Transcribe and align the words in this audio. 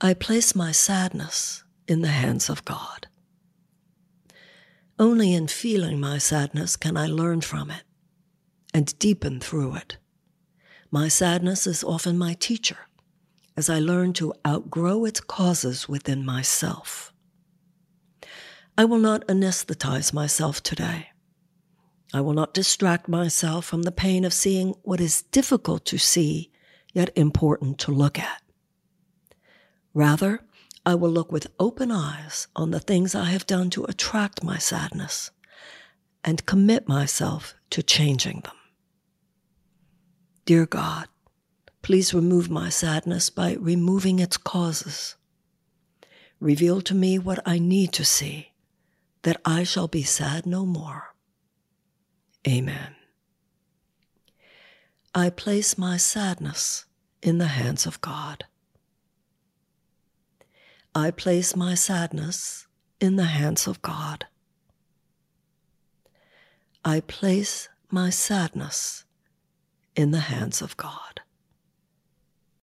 I 0.00 0.12
place 0.12 0.54
my 0.54 0.72
sadness 0.72 1.62
in 1.86 2.02
the 2.02 2.08
hands 2.08 2.50
of 2.50 2.64
God. 2.64 3.06
Only 4.98 5.32
in 5.32 5.46
feeling 5.46 6.00
my 6.00 6.18
sadness 6.18 6.76
can 6.76 6.96
I 6.96 7.06
learn 7.06 7.40
from 7.40 7.70
it 7.70 7.82
and 8.72 8.98
deepen 8.98 9.40
through 9.40 9.76
it. 9.76 9.98
My 10.90 11.08
sadness 11.08 11.66
is 11.66 11.84
often 11.84 12.18
my 12.18 12.34
teacher 12.34 12.78
as 13.56 13.70
I 13.70 13.78
learn 13.78 14.12
to 14.14 14.34
outgrow 14.46 15.04
its 15.04 15.20
causes 15.20 15.88
within 15.88 16.24
myself. 16.24 17.12
I 18.76 18.84
will 18.84 18.98
not 18.98 19.26
anesthetize 19.28 20.12
myself 20.12 20.62
today. 20.62 21.10
I 22.12 22.20
will 22.20 22.32
not 22.32 22.54
distract 22.54 23.08
myself 23.08 23.64
from 23.64 23.82
the 23.82 23.92
pain 23.92 24.24
of 24.24 24.32
seeing 24.32 24.74
what 24.82 25.00
is 25.00 25.22
difficult 25.22 25.84
to 25.86 25.98
see, 25.98 26.50
yet 26.92 27.10
important 27.16 27.78
to 27.80 27.92
look 27.92 28.18
at. 28.18 28.43
Rather, 29.94 30.40
I 30.84 30.96
will 30.96 31.10
look 31.10 31.32
with 31.32 31.46
open 31.58 31.90
eyes 31.90 32.48
on 32.54 32.72
the 32.72 32.80
things 32.80 33.14
I 33.14 33.26
have 33.26 33.46
done 33.46 33.70
to 33.70 33.84
attract 33.84 34.42
my 34.42 34.58
sadness 34.58 35.30
and 36.24 36.44
commit 36.46 36.88
myself 36.88 37.54
to 37.70 37.82
changing 37.82 38.40
them. 38.40 38.56
Dear 40.44 40.66
God, 40.66 41.06
please 41.80 42.12
remove 42.12 42.50
my 42.50 42.68
sadness 42.68 43.30
by 43.30 43.54
removing 43.54 44.18
its 44.18 44.36
causes. 44.36 45.16
Reveal 46.40 46.80
to 46.82 46.94
me 46.94 47.18
what 47.18 47.40
I 47.46 47.58
need 47.58 47.92
to 47.94 48.04
see, 48.04 48.52
that 49.22 49.40
I 49.44 49.62
shall 49.62 49.88
be 49.88 50.02
sad 50.02 50.44
no 50.44 50.66
more. 50.66 51.14
Amen. 52.46 52.94
I 55.14 55.30
place 55.30 55.78
my 55.78 55.96
sadness 55.96 56.84
in 57.22 57.38
the 57.38 57.46
hands 57.46 57.86
of 57.86 58.00
God. 58.00 58.44
I 60.96 61.10
place 61.10 61.56
my 61.56 61.74
sadness 61.74 62.68
in 63.00 63.16
the 63.16 63.24
hands 63.24 63.66
of 63.66 63.82
God. 63.82 64.26
I 66.84 67.00
place 67.00 67.68
my 67.90 68.10
sadness 68.10 69.04
in 69.96 70.12
the 70.12 70.20
hands 70.20 70.62
of 70.62 70.76
God. 70.76 71.22